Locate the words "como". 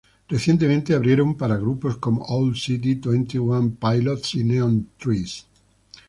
1.97-2.23